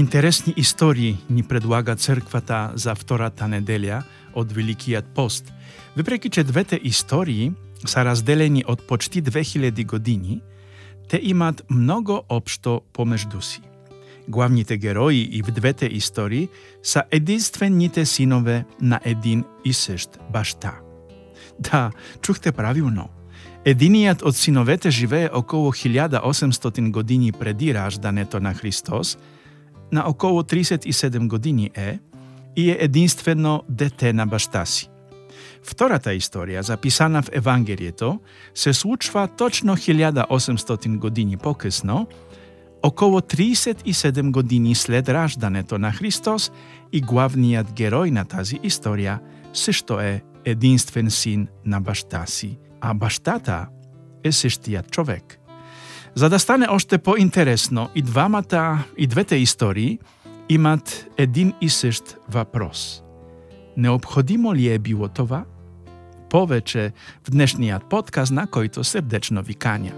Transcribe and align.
Интересни 0.00 0.54
истории 0.56 1.18
ни 1.30 1.42
предлага 1.42 1.92
црквата 1.96 2.72
за 2.74 2.94
втората 2.96 3.44
неделја 3.44 3.98
од 4.32 4.52
Великиот 4.56 5.10
пост. 5.12 5.52
Вепреки 5.96 6.30
че 6.30 6.44
двете 6.44 6.80
истории 6.82 7.52
са 7.84 8.04
разделени 8.04 8.64
од 8.64 8.80
почти 8.88 9.20
2000 9.22 9.84
години, 9.86 10.40
те 11.08 11.20
имаат 11.22 11.62
многу 11.68 12.16
општо 12.28 12.80
помежду 12.92 13.42
си. 13.42 13.60
Главните 14.28 14.76
герои 14.76 15.28
и 15.32 15.42
в 15.42 15.52
двете 15.52 15.86
истории 15.86 16.48
са 16.82 17.02
единствените 17.10 18.06
синове 18.06 18.64
на 18.80 19.00
един 19.04 19.44
и 19.64 19.72
сешт 19.72 20.18
башта. 20.32 20.80
Да, 21.58 21.92
чухте 22.22 22.52
правилно. 22.52 23.08
Единият 23.64 24.22
од 24.22 24.36
синовете 24.36 24.90
живее 24.90 25.28
околу 25.28 25.72
1800 25.72 26.90
години 26.90 27.32
преди 27.32 27.74
раждането 27.74 28.40
на 28.40 28.54
Христос, 28.54 29.18
на 29.92 30.08
околу 30.08 30.42
37 30.42 31.28
години 31.28 31.70
е 31.74 31.98
и 32.56 32.70
е 32.70 32.76
единствено 32.80 33.62
дете 33.68 34.12
на 34.12 34.26
башта 34.26 34.66
си. 34.66 34.90
Втората 35.62 36.14
историја, 36.16 36.60
записана 36.60 37.22
в 37.22 37.30
Евангелието, 37.32 38.20
се 38.54 38.72
случва 38.72 39.28
точно 39.28 39.76
1800 39.76 40.98
години 40.98 41.36
покъсно, 41.36 42.06
околу 42.82 43.20
37 43.20 44.30
години 44.30 44.74
след 44.74 45.08
раждането 45.08 45.78
на 45.78 45.92
Христос 45.92 46.52
и 46.92 47.00
главниот 47.00 47.72
герој 47.76 48.10
на 48.10 48.24
тази 48.24 48.60
историја 48.64 49.18
се 49.52 49.72
што 49.72 50.00
е 50.00 50.22
единствен 50.44 51.10
син 51.10 51.48
на 51.64 51.80
башта 51.80 52.24
си, 52.26 52.58
а 52.80 52.94
баштата 52.94 53.68
е 54.24 54.32
сештија 54.32 54.82
човек. 54.90 55.39
За 56.15 56.29
да 56.29 56.39
стане 56.39 56.67
още 56.69 56.97
поинтересно, 56.97 57.89
и 57.95 58.01
двамата, 58.01 58.83
и 58.97 59.07
двете 59.07 59.35
истории 59.35 59.99
имат 60.49 61.07
един 61.17 61.53
и 61.61 61.69
същ 61.69 62.03
въпрос. 62.29 63.03
Необходимо 63.77 64.55
ли 64.55 64.73
е 64.73 64.79
било 64.79 65.07
това? 65.07 65.45
Повече 66.29 66.93
в 67.27 67.31
днешният 67.31 67.83
подкаст, 67.89 68.31
на 68.31 68.47
който 68.47 68.83
сърдечно 68.83 69.43
ви 69.43 69.53
каня. 69.53 69.91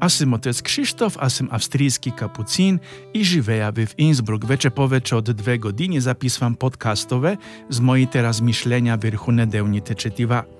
Аз 0.00 0.14
съм 0.14 0.32
отец 0.32 0.62
Кшиштоф, 0.62 1.16
аз 1.20 1.32
съм 1.34 1.48
австрийски 1.50 2.10
капуцин 2.10 2.78
и 3.14 3.24
живея 3.24 3.72
в 3.72 3.94
Инсбрук. 3.98 4.48
Вече 4.48 4.70
повече 4.70 5.14
от 5.14 5.36
две 5.36 5.58
години 5.58 6.00
записвам 6.00 6.54
подкастове 6.54 7.38
с 7.70 7.80
моите 7.80 8.22
размишления 8.22 8.96
върху 8.96 9.32
неделните 9.32 9.94
четива – 9.94 10.57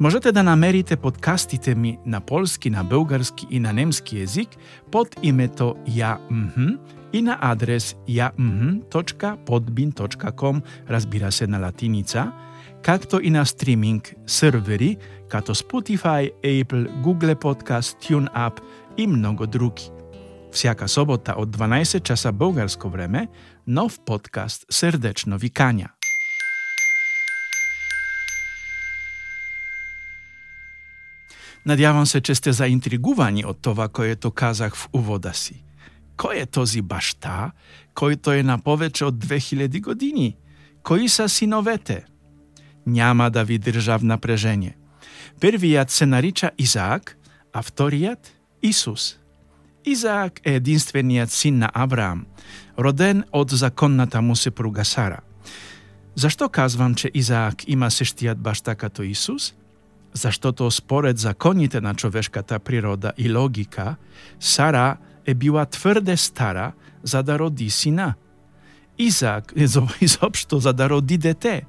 Можете 0.00 0.32
да 0.32 0.42
намерите 0.42 0.96
подкастите 0.96 1.74
ми 1.74 1.98
на 2.06 2.20
полски, 2.20 2.70
на 2.70 2.84
български 2.84 3.46
и 3.50 3.60
на 3.60 3.72
немски 3.72 4.20
език 4.20 4.48
под 4.90 5.08
името 5.22 5.74
Ja 5.88 6.18
Mhm 6.30 6.78
и 7.12 7.22
на 7.22 7.38
адрес 7.40 7.96
jaMhm.podbin.com, 8.08 10.62
разбира 10.90 11.32
се 11.32 11.46
на 11.46 11.58
латиница, 11.58 12.32
както 12.82 13.20
и 13.22 13.30
на 13.30 13.46
стриминг 13.46 14.14
сервери 14.26 14.96
като 15.28 15.54
Spotify, 15.54 16.30
Apple, 16.44 17.02
Google 17.02 17.34
Podcast, 17.34 18.04
TuneUp 18.04 18.60
и 18.96 19.06
много 19.06 19.46
други. 19.46 19.90
Всяка 20.52 20.88
собота 20.88 21.34
од 21.36 21.56
12 21.56 22.02
часа 22.02 22.32
българско 22.32 22.88
време, 22.88 23.28
нов 23.66 24.00
подкаст 24.06 24.66
сърдечно 24.70 25.38
ви 25.38 25.50
Надјавам 31.65 32.05
се, 32.05 32.21
че 32.21 32.35
сте 32.35 32.53
заинтригувани 32.53 33.45
од 33.45 33.61
това 33.61 33.87
което 33.87 34.31
казах 34.31 34.75
в 34.75 34.89
увода 34.93 35.33
си. 35.33 35.63
Кој 36.17 36.41
е 36.41 36.45
този 36.45 36.81
башта, 36.81 37.51
којто 37.95 38.33
е 38.39 38.43
на 38.43 38.57
повеќе 38.57 39.05
од 39.05 39.15
2000 39.15 39.81
години? 39.81 40.37
Кои 40.83 41.09
са 41.09 41.29
синовете? 41.29 42.05
Няма 42.85 43.29
да 43.29 43.43
ви 43.43 43.59
држав 43.59 44.01
в 44.01 44.03
напрежение. 44.03 44.77
Првиот 45.39 45.89
се 45.89 46.05
нарича 46.05 46.51
Изаак, 46.57 47.17
а 47.53 47.61
вториот 47.61 48.31
Исус. 48.61 49.17
Изаак 49.85 50.39
е 50.45 50.55
единствениот 50.55 51.31
син 51.31 51.57
на 51.57 51.69
Авраам, 51.73 52.25
роден 52.79 53.23
од 53.31 53.49
законната 53.49 54.21
му 54.21 54.35
сепруга 54.35 54.85
Сара. 54.85 55.19
Зашто 56.15 56.49
казвам, 56.49 56.95
че 56.95 57.11
Изаак 57.13 57.67
има 57.67 57.91
сештиот 57.91 58.37
башта 58.37 58.75
като 58.75 59.03
Исус? 59.03 59.53
Заштото 60.13 60.71
според 60.71 61.17
законите 61.17 61.81
на 61.81 61.95
човешката 61.95 62.59
природа 62.59 63.11
и 63.17 63.33
логика, 63.33 63.95
Сара 64.39 64.97
е 65.25 65.33
била 65.33 65.65
тврде 65.65 66.17
стара 66.17 66.71
за 67.03 67.23
да 67.23 67.39
роди 67.39 67.69
сина. 67.69 68.13
Изаак 68.97 69.53
изобшто 70.01 70.59
за 70.59 70.73
да 70.73 70.89
роди 70.89 71.17
дете. 71.17 71.65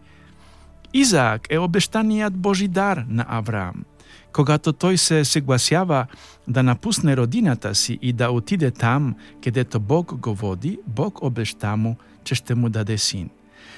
Изак 0.95 1.47
е 1.51 1.59
обештаниот 1.59 2.35
Божи 2.35 2.69
дар 2.69 3.05
на 3.09 3.25
Авраам. 3.29 3.85
Когато 4.33 4.73
тој 4.73 4.97
се 4.97 5.25
согласява 5.25 6.07
да 6.49 6.63
напусне 6.63 7.17
родината 7.17 7.75
си 7.75 7.99
и 8.03 8.13
да 8.13 8.31
отиде 8.31 8.71
там, 8.71 9.15
кедето 9.43 9.81
Бог 9.81 10.15
го 10.15 10.35
води, 10.35 10.79
Бог 10.87 11.23
обешта 11.23 11.77
му, 11.77 11.97
че 12.25 12.35
ще 12.35 12.55
му 12.55 12.69
даде 12.69 12.99
син. 12.99 13.31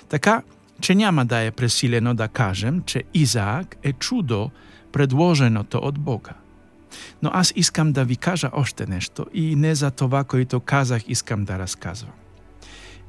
Така, 0.09 0.43
че 0.81 0.95
няма 0.95 1.25
да 1.25 1.39
е 1.39 1.51
пресилено 1.51 2.15
да 2.15 2.29
кажем, 2.29 2.83
че 2.87 3.03
Изаак 3.15 3.77
е 3.83 3.93
чудо 3.93 4.51
предложеното 4.93 5.81
од 5.83 5.99
Бога. 5.99 6.33
Но 7.23 7.31
аз 7.33 7.53
искам 7.57 7.93
да 7.93 8.05
ви 8.05 8.17
кажа 8.17 8.51
още 8.53 8.87
нещо 8.87 9.27
и 9.35 9.57
не 9.57 9.75
за 9.75 9.91
това, 9.91 10.25
което 10.25 10.61
казах, 10.61 11.03
искам 11.09 11.45
да 11.45 11.59
разказвам. 11.59 12.13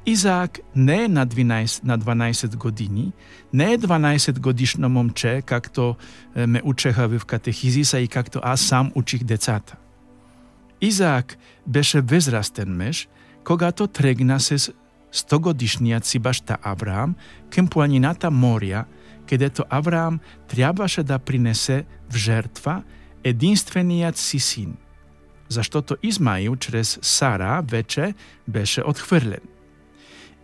Изаак 0.06 0.58
не 0.76 1.04
е 1.04 1.08
на 1.08 1.26
12, 1.26 1.84
на 1.84 1.98
12 1.98 2.56
години, 2.56 3.12
не 3.52 3.72
е 3.72 3.78
12 3.78 4.38
годишно 4.38 4.88
момче, 4.88 5.42
както 5.46 5.96
ме 6.36 6.60
учеха 6.64 7.08
в 7.08 7.24
катехизиса 7.24 7.98
и 7.98 8.08
както 8.08 8.40
аз 8.42 8.60
сам 8.60 8.92
учих 8.94 9.24
децата. 9.24 9.76
Изаак 10.80 11.36
беше 11.66 12.00
възрастен 12.00 12.68
меж, 12.68 13.08
когато 13.44 13.86
трегна 15.12 15.18
се 15.18 15.26
100-годишниот 15.26 16.04
си 16.04 16.18
башта 16.18 16.56
Авраам 16.62 17.14
кем 17.50 17.68
планината 17.68 18.30
Морија, 18.30 18.84
кедето 19.26 19.64
Авраам 19.70 20.20
требаше 20.48 21.02
да 21.02 21.18
принесе 21.18 21.84
в 22.10 22.16
жертва 22.16 22.82
единствениот 23.24 24.16
си 24.16 24.38
син, 24.38 24.76
заштото 25.48 25.96
Измаил 26.02 26.56
чрез 26.56 26.98
Сара 27.02 27.62
вече 27.62 28.14
беше 28.48 28.82
отхврлен. 28.82 29.40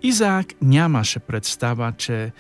Изаак 0.03 0.47
нямаше 0.63 1.19
представа, 1.19 1.93
че, 1.99 2.33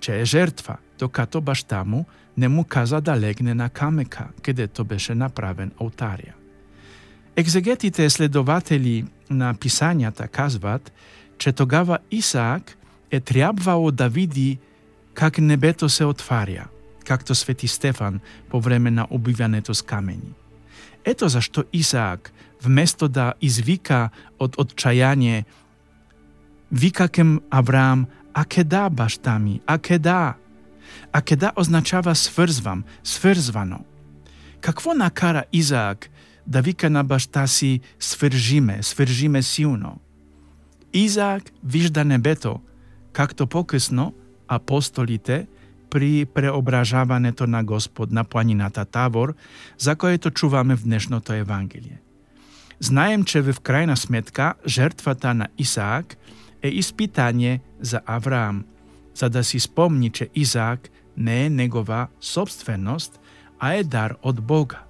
че 0.00 0.20
е 0.20 0.24
жертва, 0.24 0.76
докато 0.98 1.40
башта 1.40 1.84
му 1.84 2.06
не 2.36 2.48
му 2.48 2.64
каза 2.64 3.00
да 3.00 3.20
легне 3.20 3.54
на 3.54 3.68
камека, 3.68 4.28
кедето 4.42 4.84
беше 4.84 5.14
направен 5.14 5.70
алтарија. 5.80 6.32
Екзегетите 7.36 8.10
следователи 8.10 9.04
на 9.30 9.54
писањата 9.54 10.28
казват, 10.28 10.92
че 11.38 11.52
тогава 11.52 11.98
Исаак 12.10 12.76
е 13.10 13.20
требвало 13.20 13.90
да 13.90 14.08
види 14.08 14.58
как 15.14 15.38
небето 15.38 15.88
се 15.88 16.04
отварја, 16.04 16.64
както 17.06 17.34
свети 17.34 17.68
Стефан 17.68 18.20
по 18.50 18.60
време 18.60 18.90
на 18.90 19.06
убиването 19.10 19.74
с 19.74 19.82
камени. 19.82 20.34
Ето 21.04 21.28
зашто 21.28 21.64
Исаак, 21.72 22.32
вместо 22.62 23.08
да 23.08 23.34
извика 23.40 24.10
од 24.38 24.58
отчаяние, 24.58 25.44
вика 26.72 27.08
кем 27.08 27.40
Авраам, 27.50 28.06
а 28.34 28.44
кеда 28.44 28.90
башта 28.90 29.38
ми, 29.38 29.60
а 29.66 29.78
кеда? 29.78 30.34
А 31.12 31.22
кеда 31.22 31.52
означава 31.56 32.14
сврзвам, 32.14 32.84
сврзвано. 33.04 33.84
Какво 34.60 34.94
накара 34.94 35.44
Изаак 35.52 36.08
да 36.46 36.62
вика 36.62 36.90
на 36.90 37.04
башта 37.04 37.46
си 37.46 37.80
свржиме, 38.00 38.82
свржиме 38.82 39.42
силно? 39.42 40.00
Изаак 40.94 41.42
вижда 41.64 42.04
небето, 42.04 42.60
както 43.12 43.46
покъсно 43.46 44.14
апостолите 44.48 45.46
при 45.90 46.24
преображаването 46.24 47.46
на 47.46 47.64
Господ 47.64 48.12
на 48.12 48.24
планината 48.24 48.84
Тавор, 48.84 49.34
за 49.78 49.96
което 49.96 50.30
чуваме 50.30 50.76
в 50.76 50.84
днешното 50.84 51.32
Евангелие. 51.32 52.00
Знаем, 52.80 53.24
че 53.24 53.42
в 53.42 53.60
крайна 53.62 53.96
сметка 53.96 54.54
жертвата 54.66 55.34
на 55.34 55.48
Исаак 55.58 56.16
е 56.62 56.68
изпитание 56.68 57.60
за 57.80 58.00
Авраам, 58.06 58.64
за 59.14 59.30
да 59.30 59.44
си 59.44 59.60
спомни, 59.60 60.10
че 60.10 60.28
Изаак 60.34 60.88
не 61.16 61.46
е 61.46 61.50
негова 61.50 62.06
собственост, 62.20 63.20
а 63.58 63.74
е 63.74 63.84
дар 63.84 64.16
от 64.22 64.40
Бога. 64.40 64.80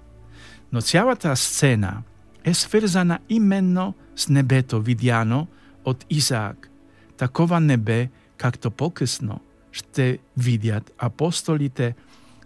Но 0.71 0.81
цялата 0.81 1.35
сцена 1.35 2.01
е 2.43 2.53
свързана 2.53 3.19
именно 3.29 3.93
с 4.15 4.29
небето 4.29 4.81
видяно 4.81 5.47
од 5.85 6.05
Исаак, 6.09 6.69
такова 7.17 7.59
небе, 7.59 8.09
както 8.37 8.71
покисно 8.71 9.39
ще 9.71 10.19
видят 10.37 10.91
апостолите 10.97 11.95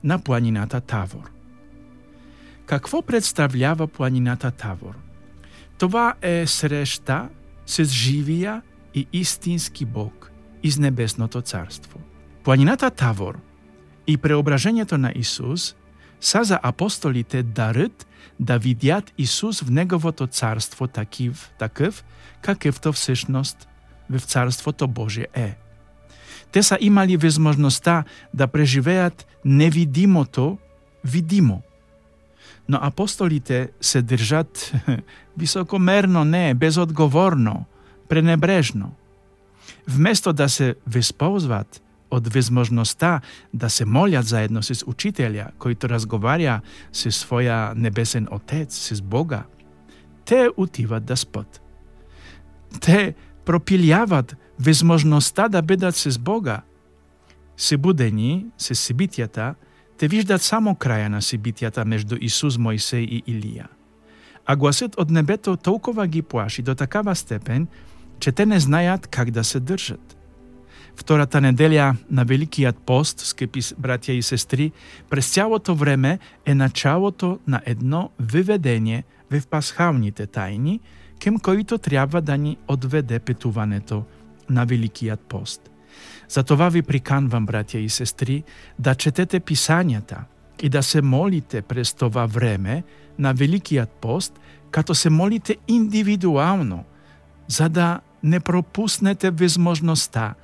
на 0.03 0.19
планината 0.19 0.81
Тавор. 0.81 1.31
Какво 2.65 3.01
представлява 3.01 3.87
планината 3.87 4.51
Тавор? 4.51 4.95
Това 5.77 6.13
е 6.21 6.47
среща 6.47 7.29
с 7.65 7.85
живија 7.85 8.61
и 8.93 9.07
истински 9.13 9.85
Бог 9.85 10.31
из 10.63 10.77
Небесното 10.77 11.41
царство. 11.41 11.99
Планината 12.43 12.89
Тавор 12.89 13.39
и 14.07 14.17
преображението 14.17 14.97
на 14.97 15.13
Исус 15.15 15.75
са 16.21 16.43
за 16.43 16.59
апостолите 16.63 17.43
дарът 17.43 18.07
да 18.39 18.57
видят 18.57 19.13
Исус 19.17 19.61
в 19.61 19.71
Неговото 19.71 20.27
царство 20.27 20.87
такив, 20.87 21.51
такъв, 21.59 22.03
какъвто 22.41 22.93
всъщност 22.93 23.67
в 24.09 24.19
Царството 24.19 24.87
Божие 24.87 25.27
е. 25.33 25.57
Те 26.51 26.63
са 26.63 26.77
имали 26.81 27.17
възможността 27.17 28.03
да 28.33 28.47
преживеят 28.47 29.27
невидимото 29.45 30.57
видимо. 31.05 31.61
Но 32.69 32.79
апостолите 32.81 33.69
се 33.81 34.01
држат 34.01 34.73
високомерно, 35.37 36.23
не, 36.23 36.53
безодговорно, 36.53 37.65
пренебрежно. 38.09 38.95
Вместо 39.87 40.33
да 40.33 40.49
се 40.49 40.75
възползват 40.87 41.81
од 42.09 42.35
возможноста 42.35 43.21
да 43.53 43.69
се 43.69 43.85
молят 43.85 44.25
заедно 44.25 44.61
со 44.63 44.73
учителја, 44.73 45.51
којто 45.59 45.89
разговарја 45.89 46.59
со 46.91 47.09
своја 47.09 47.73
небесен 47.75 48.27
Отец, 48.31 48.73
со 48.73 48.95
Бога, 49.03 49.45
те 50.25 50.49
утиват 50.57 51.05
да 51.05 51.15
спот. 51.15 51.61
Те 52.81 53.15
пропилјават 53.45 54.35
возможноста 54.59 55.49
да 55.49 55.61
бидат 55.61 55.95
со 55.95 56.09
Бога. 56.19 56.61
Се 57.57 57.77
будени, 57.77 58.45
се 58.57 58.73
сибитјата, 58.73 59.55
те 59.97 60.07
виждат 60.07 60.41
само 60.41 60.75
краја 60.75 61.09
на 61.09 61.19
сибитјата 61.21 61.83
меѓу 61.83 62.17
Исус, 62.21 62.57
Моисеј 62.57 63.03
и 63.03 63.23
Илија. 63.27 63.67
А 64.45 64.55
гласот 64.55 64.95
од 64.97 65.11
небето 65.11 65.55
толкова 65.55 66.07
ги 66.07 66.21
плаши 66.21 66.61
до 66.61 66.75
такава 66.75 67.15
степен, 67.15 67.67
че 68.19 68.31
те 68.31 68.45
не 68.45 68.59
знаат 68.59 69.07
как 69.07 69.31
да 69.31 69.43
се 69.43 69.59
држат. 69.59 70.18
Втората 70.99 71.39
неделја 71.39 71.93
на 72.11 72.25
Великиот 72.27 72.75
пост, 72.85 73.21
скъпи 73.23 73.61
братја 73.79 74.11
и 74.11 74.21
сестри, 74.21 74.71
през 75.09 75.31
цялото 75.31 75.75
време 75.75 76.19
е 76.45 76.55
началото 76.55 77.39
на 77.47 77.61
едно 77.65 78.09
виведение 78.19 79.03
в 79.31 79.47
пасхалните 79.47 80.27
тајни, 80.27 80.79
кем 81.19 81.39
които 81.39 81.77
трябва 81.77 82.21
да 82.21 82.37
ни 82.37 82.57
одведе 82.67 83.19
петуването 83.19 84.03
на 84.49 84.65
Великиот 84.65 85.19
пост. 85.19 85.71
Затова 86.29 86.69
ви 86.69 86.81
приканвам, 86.81 87.47
братја 87.47 87.77
и 87.77 87.89
сестри, 87.89 88.43
да 88.79 88.95
четете 88.95 89.39
писањата 89.39 90.27
и 90.61 90.69
да 90.69 90.83
се 90.83 91.01
молите 91.01 91.61
през 91.61 91.93
това 91.93 92.25
време 92.25 92.83
на 93.19 93.33
Великиот 93.33 93.89
пост, 93.89 94.39
като 94.71 94.95
се 94.95 95.09
молите 95.09 95.57
индивидуално, 95.67 96.83
за 97.47 97.69
да 97.69 97.99
не 98.23 98.39
пропуснете 98.39 99.31
възможността 99.31 100.35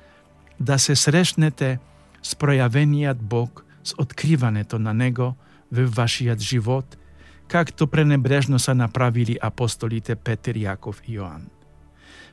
да 0.60 0.78
се 0.78 0.96
срещнете 0.96 1.78
с 2.22 2.34
пројавениот 2.34 3.20
Бог, 3.20 3.64
с 3.84 3.94
откриването 3.98 4.78
на 4.78 4.94
Него 4.94 5.36
во 5.70 5.86
вашиот 5.86 6.40
живот, 6.40 6.96
както 7.48 7.86
пренебрежно 7.86 8.58
са 8.58 8.74
направили 8.74 9.38
апостолите 9.42 10.16
Петер, 10.16 10.56
Јаков 10.56 11.02
и 11.06 11.18
Јоан. 11.18 11.46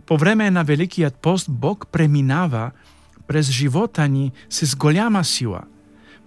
По 0.06 0.18
време 0.18 0.52
на 0.52 0.64
Великиот 0.64 1.16
пост 1.22 1.50
Бог 1.50 1.88
преминава 1.88 2.72
през 3.28 3.50
живота 3.50 4.08
ни 4.08 4.32
с 4.50 4.76
голяма 4.76 5.24
сила. 5.24 5.64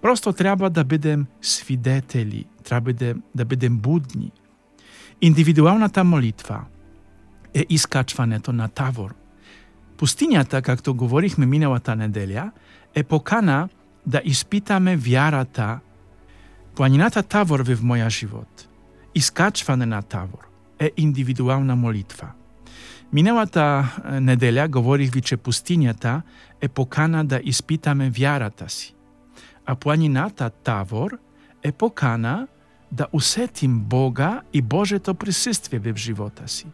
Просто 0.01 0.33
треба 0.33 0.69
да 0.69 0.83
бидем 0.83 1.25
свидетели, 1.41 2.45
треба 2.63 2.93
да, 2.93 3.15
да 3.35 3.45
бидем 3.45 3.77
будни. 3.77 4.31
Индивидуалната 5.21 6.03
молитва 6.03 6.65
е 7.53 7.65
искачването 7.69 8.53
на 8.53 8.69
тавор– 8.69 9.15
Пустињата, 9.97 10.61
както 10.61 10.93
говорихме 10.93 11.45
миналата 11.45 11.95
неделја, 11.97 12.51
е 12.95 13.03
покана 13.03 13.69
да 14.05 14.21
испитаме 14.23 14.97
вјарата. 14.97 15.79
Планината 16.75 17.23
Тавор 17.23 17.63
во 17.65 17.73
моја 17.81 18.09
живот, 18.09 18.67
искачване 19.15 19.85
на 19.85 20.01
Тавор, 20.01 20.45
е 20.79 20.91
индивидуална 20.97 21.75
молитва. 21.75 22.29
Миналата 23.11 23.89
неделја 24.21 24.67
говорих 24.67 25.13
ви, 25.13 25.21
че 25.21 25.37
пустињата 25.37 26.21
е 26.61 26.67
покана 26.67 27.25
да 27.25 27.41
испитаме 27.41 28.11
вјарата 28.11 28.67
си. 28.67 28.93
А 29.65 29.75
планината 29.75 30.49
Тавор 30.49 31.17
е 31.63 31.71
покана 31.71 32.47
да 32.91 33.07
усетим 33.13 33.79
Бога 33.79 34.41
и 34.53 34.61
Божето 34.61 35.15
присуствие 35.15 35.79
во 35.79 35.95
живота 35.95 36.47
си. 36.47 36.67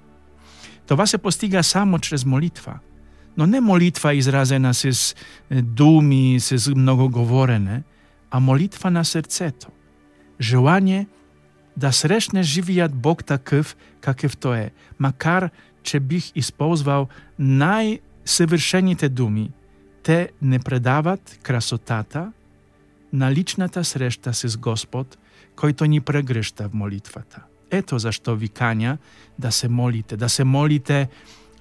Това 0.88 1.06
се 1.06 1.18
постига 1.18 1.64
само 1.64 2.00
чрез 2.00 2.26
молитва– 2.26 2.80
но 2.84 2.93
не 3.38 3.62
молитва 3.62 4.14
изразена 4.14 4.74
с 4.74 5.16
думи, 5.52 6.40
с 6.40 6.76
много 6.76 7.10
говорене, 7.10 7.84
а 8.32 8.40
молитва 8.40 8.92
на 8.92 9.06
срцето. 9.06 9.68
Желание 10.42 11.08
да 11.78 11.92
срещне 11.92 12.44
живият 12.44 12.96
Бог 12.96 13.24
такъв, 13.24 13.78
какъв 14.02 14.38
той 14.38 14.58
е, 14.58 14.72
макар 15.00 15.50
че 15.84 16.00
бих 16.00 16.32
използвал 16.36 17.08
най-съвършените 17.40 19.10
думи, 19.10 19.52
те 20.04 20.30
не 20.42 20.60
предават 20.60 21.40
красотата 21.44 22.32
на 23.14 23.32
личната 23.32 23.84
среща 23.84 24.34
с 24.34 24.58
Господ, 24.58 25.18
който 25.56 25.86
ни 25.86 26.02
прегръща 26.02 26.70
в 26.70 26.74
молитвата. 26.74 27.44
Ето 27.72 28.00
защо 28.00 28.36
ви 28.36 28.50
каня 28.50 28.98
да 29.40 29.52
се 29.52 29.68
молите, 29.68 30.18
да 30.18 30.30
се 30.30 30.44
молите 30.44 31.10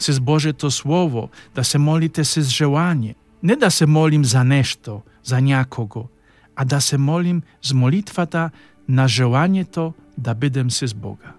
се 0.02 0.12
с 0.12 0.20
Божето 0.20 0.70
Слово, 0.70 1.28
да 1.54 1.64
се 1.64 1.78
молите 1.78 2.24
с 2.24 2.42
желание. 2.42 3.14
Не 3.42 3.56
да 3.56 3.70
се 3.70 3.86
молим 3.86 4.24
за 4.24 4.44
нешто, 4.44 5.02
за 5.24 5.40
някого, 5.40 6.08
а 6.56 6.64
да 6.64 6.80
се 6.80 6.98
молим 6.98 7.42
с 7.62 7.72
молитвата 7.72 8.50
на 8.88 9.08
желанието 9.08 9.94
да 10.18 10.34
бидем 10.34 10.70
се 10.70 10.86
с 10.86 10.94
Бога. 10.94 11.32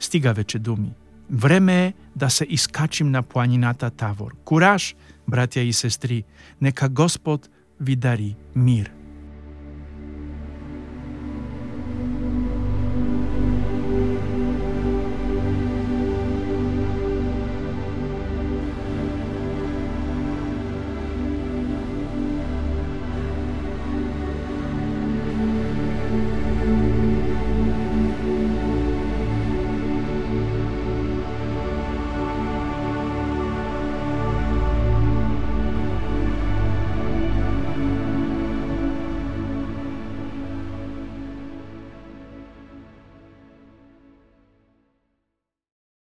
Стига 0.00 0.32
вече 0.32 0.58
думи. 0.58 0.92
Време 1.30 1.86
е 1.86 1.92
да 2.16 2.30
се 2.30 2.46
искачим 2.48 3.10
на 3.10 3.22
планината 3.22 3.90
Тавор. 3.90 4.34
Кураж, 4.44 4.94
братя 5.28 5.60
и 5.60 5.72
сестри, 5.72 6.24
нека 6.60 6.88
Господ 6.88 7.48
ви 7.80 7.96
дари 7.96 8.36
мир. 8.56 8.92